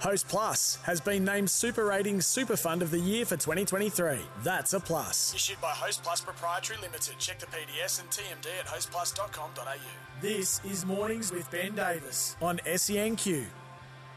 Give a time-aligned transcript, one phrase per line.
[0.00, 4.18] Host Plus has been named Super Ratings Super Fund of the Year for 2023.
[4.42, 5.34] That's a plus.
[5.34, 7.18] Issued by Host Plus Proprietary Limited.
[7.18, 9.76] Check the PDS and TMD at hostplus.com.au.
[10.22, 13.44] This is Mornings with Ben Davis on SENQ.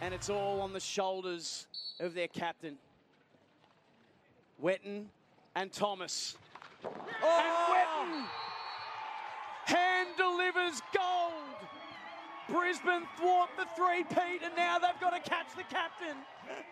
[0.02, 1.68] and it's all on the shoulders
[2.00, 2.78] of their captain,
[4.60, 5.10] Whetton
[5.56, 6.38] and Thomas.
[6.86, 6.94] And
[7.72, 8.26] Whetton
[9.66, 11.34] hand delivers gold.
[12.50, 15.43] Brisbane thwart the three-peat, and now they've got to catch
[16.04, 16.16] the.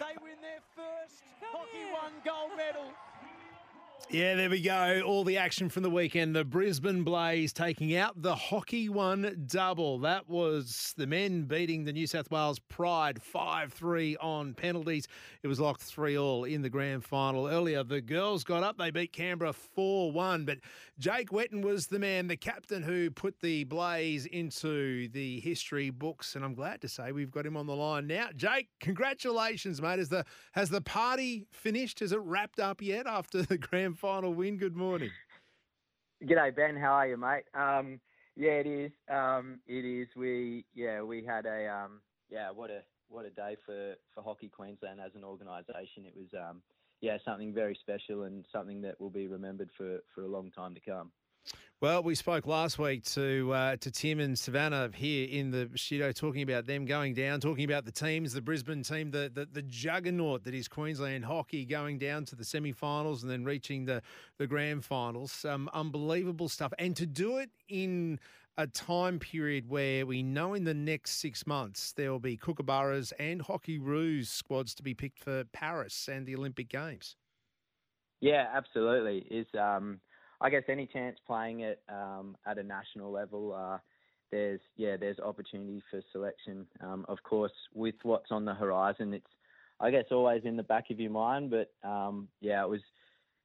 [0.00, 2.90] They win their first Hockey One gold medal.
[4.12, 5.00] Yeah, there we go.
[5.06, 6.36] All the action from the weekend.
[6.36, 10.00] The Brisbane Blaze taking out the Hockey One double.
[10.00, 15.08] That was the men beating the New South Wales Pride 5 3 on penalties.
[15.42, 17.48] It was locked 3 all in the grand final.
[17.48, 18.76] Earlier, the girls got up.
[18.76, 20.44] They beat Canberra 4 1.
[20.44, 20.58] But
[20.98, 26.36] Jake Whetton was the man, the captain who put the Blaze into the history books.
[26.36, 28.28] And I'm glad to say we've got him on the line now.
[28.36, 30.00] Jake, congratulations, mate.
[30.00, 32.00] Has the, has the party finished?
[32.00, 34.58] Has it wrapped up yet after the grand final win?
[34.58, 35.10] Good morning.
[36.24, 37.44] G'day Ben, how are you, mate?
[37.54, 38.00] Um,
[38.34, 38.92] yeah, it is.
[39.08, 40.08] Um, it is.
[40.16, 44.48] We yeah, we had a um, yeah, what a what a day for, for Hockey
[44.48, 46.04] Queensland as an organisation.
[46.04, 46.62] It was um,
[47.00, 50.74] yeah, something very special and something that will be remembered for, for a long time
[50.74, 51.12] to come.
[51.82, 56.12] Well, we spoke last week to uh, to Tim and Savannah here in the studio,
[56.12, 59.62] talking about them going down, talking about the teams, the Brisbane team, the the, the
[59.62, 64.00] juggernaut that is Queensland hockey, going down to the semi-finals and then reaching the
[64.38, 65.32] the grand finals.
[65.32, 68.20] Some unbelievable stuff, and to do it in
[68.56, 73.12] a time period where we know in the next six months there will be Kookaburras
[73.18, 77.16] and Hockey Roos squads to be picked for Paris and the Olympic Games.
[78.20, 79.26] Yeah, absolutely.
[79.28, 79.98] Is um,
[80.42, 83.78] I guess any chance playing it um, at a national level, uh,
[84.32, 86.66] there's yeah, there's opportunity for selection.
[86.80, 89.26] Um, of course, with what's on the horizon, it's
[89.78, 91.50] I guess always in the back of your mind.
[91.50, 92.80] But um, yeah, it was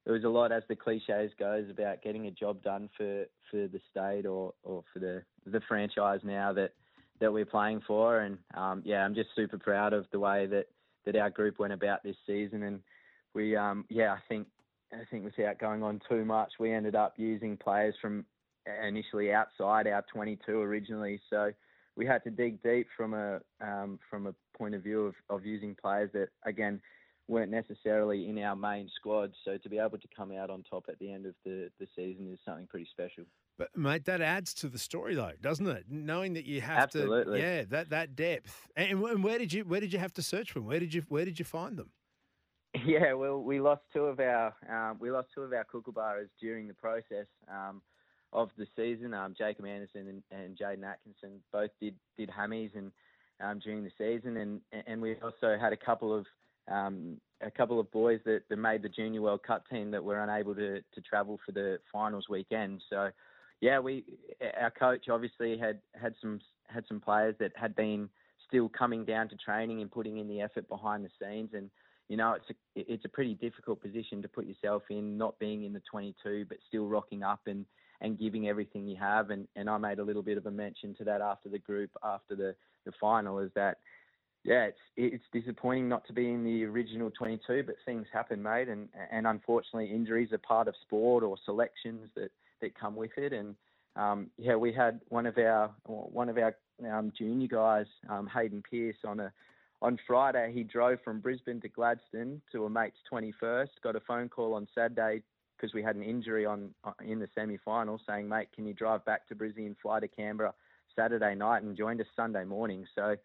[0.08, 3.68] it was a lot, as the cliches goes, about getting a job done for, for
[3.68, 6.74] the state or, or for the the franchise now that
[7.20, 8.22] that we're playing for.
[8.22, 10.68] And um, yeah, I'm just super proud of the way that,
[11.06, 12.64] that our group went about this season.
[12.64, 12.80] And
[13.34, 14.48] we um, yeah, I think
[14.94, 18.26] I think without going on too much, we ended up using players from
[18.86, 21.20] initially outside our 22 originally.
[21.30, 21.52] So
[21.96, 25.46] we had to dig deep from a um, from a point of view of, of
[25.46, 26.82] using players that again
[27.28, 29.34] weren't necessarily in our main squad.
[29.44, 31.88] So to be able to come out on top at the end of the, the
[31.94, 33.26] season is something pretty special.
[33.58, 35.86] But mate, that adds to the story though, doesn't it?
[35.90, 37.40] Knowing that you have Absolutely.
[37.40, 38.68] to, yeah, that that depth.
[38.76, 40.68] And, and where did you where did you have to search for them?
[40.68, 41.92] Where did you where did you find them?
[42.88, 46.70] Yeah, well, we lost two of our um, we lost two of our kookaburras during
[46.70, 47.82] the process um,
[48.32, 49.14] of the season.
[49.14, 52.94] Um, Jacob Anderson and, and Jaden Atkinson both did did hammies and
[53.42, 56.26] um, during the season, and and we also had a couple of
[56.72, 60.20] um, a couple of boys that, that made the Junior World Cup team that were
[60.24, 62.82] unable to, to travel for the finals weekend.
[62.90, 63.10] So,
[63.60, 64.06] yeah, we
[64.62, 68.08] our coach obviously had had some had some players that had been
[68.48, 71.70] still coming down to training and putting in the effort behind the scenes and
[72.10, 72.54] you know, it's a
[72.94, 76.58] it's a pretty difficult position to put yourself in, not being in the 22, but
[76.68, 77.66] still rocking up and
[78.00, 79.30] and giving everything you have.
[79.30, 81.92] And and I made a little bit of a mention to that after the group,
[82.04, 83.78] after the the final, is that
[84.44, 88.70] yeah, it's it's disappointing not to be in the original 22, but things happen, mate,
[88.70, 92.32] and and unfortunately injuries are part of sport or selections that
[92.62, 93.34] that come with it.
[93.34, 93.56] And
[93.98, 96.56] um, yeah, we had one of our one of our
[96.90, 99.34] um, junior guys, um, Hayden Pierce, on a
[99.82, 103.70] on Friday, he drove from Brisbane to Gladstone to a mate's 21st.
[103.84, 105.22] Got a phone call on Saturday
[105.56, 109.06] because we had an injury on uh, in the semi-final, saying, "Mate, can you drive
[109.06, 110.54] back to Brisbane, and fly to Canberra
[110.96, 112.86] Saturday night?" and joined us Sunday morning.
[112.96, 113.16] So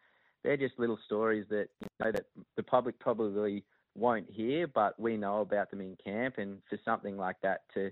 [0.44, 2.26] they're just little stories that you know that
[2.56, 3.64] the public probably
[3.94, 6.37] won't hear, but we know about them in camp.
[6.37, 7.90] And for something like that to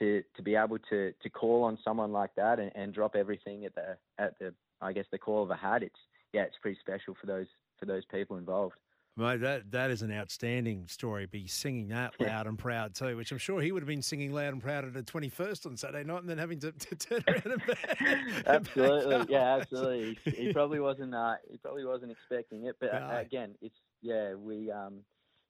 [0.00, 3.64] to to be able to to call on someone like that and, and drop everything
[3.64, 6.00] at the at the I guess the call of a hat, it's
[6.32, 7.46] yeah, it's pretty special for those
[7.82, 8.76] for those people involved.
[9.16, 11.26] Mate, that that is an outstanding story.
[11.26, 14.32] Be singing that loud and proud too, which I'm sure he would have been singing
[14.32, 17.22] loud and proud at the 21st on Saturday night, and then having to, to turn
[17.28, 17.98] around and back,
[18.46, 20.18] absolutely, back yeah, absolutely.
[20.24, 24.32] He, he probably wasn't uh, he probably wasn't expecting it, but uh, again, it's yeah,
[24.34, 25.00] we um,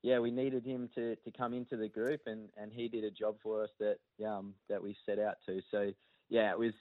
[0.02, 3.10] yeah, we needed him to, to come into the group, and, and he did a
[3.12, 5.60] job for us that um, that we set out to.
[5.70, 5.92] So
[6.28, 6.72] yeah, it was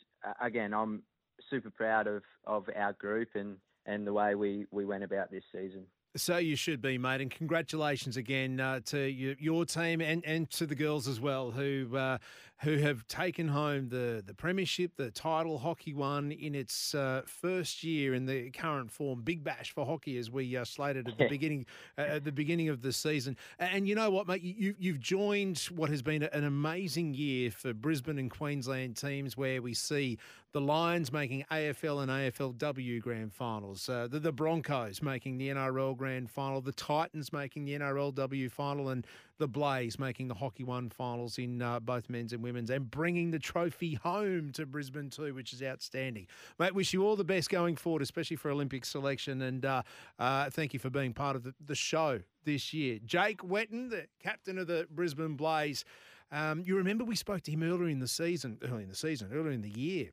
[0.41, 0.73] again.
[0.73, 1.03] I'm
[1.49, 5.43] super proud of, of our group and, and the way we, we went about this
[5.51, 5.85] season.
[6.17, 10.49] So you should be, mate, and congratulations again uh, to you, your team and, and
[10.51, 12.17] to the girls as well, who uh,
[12.63, 15.57] who have taken home the the premiership, the title.
[15.57, 19.21] Hockey one in its uh, first year in the current form.
[19.21, 21.65] Big bash for hockey, as we uh, slated at the beginning
[21.97, 23.37] uh, at the beginning of the season.
[23.57, 27.73] And you know what, mate, you you've joined what has been an amazing year for
[27.73, 30.17] Brisbane and Queensland teams, where we see
[30.53, 35.95] the Lions making AFL and AFLW grand finals, uh, the, the Broncos making the NRL
[35.95, 39.07] grand final, the Titans making the NRLW final, and
[39.37, 43.31] the Blaze making the Hockey One finals in uh, both men's and women's, and bringing
[43.31, 46.27] the trophy home to Brisbane too, which is outstanding.
[46.59, 49.83] Mate, wish you all the best going forward, especially for Olympic selection, and uh,
[50.19, 52.99] uh, thank you for being part of the, the show this year.
[53.05, 55.85] Jake Whetton, the captain of the Brisbane Blaze.
[56.33, 59.29] Um, you remember we spoke to him earlier in the season, early in the season,
[59.33, 60.11] earlier in the year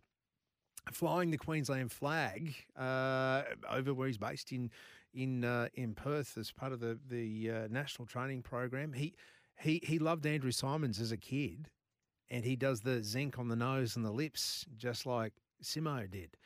[0.92, 4.70] flying the Queensland flag uh, over where he's based in
[5.14, 8.92] in uh, in Perth as part of the the uh, national training program.
[8.92, 9.14] He
[9.58, 11.68] he he loved Andrew Symonds as a kid,
[12.30, 15.32] and he does the zinc on the nose and the lips just like
[15.62, 16.36] Simo did.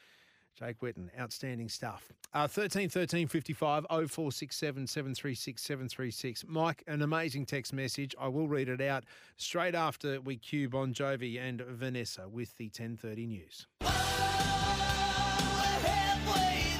[0.54, 2.12] Jake Whetton, outstanding stuff.
[2.34, 6.44] Uh, 13 13 55 0467 736 736.
[6.46, 8.14] Mike, an amazing text message.
[8.20, 9.04] I will read it out
[9.36, 13.66] straight after we cue Bon Jovi and Vanessa with the 1030 news.
[15.84, 16.71] Oh,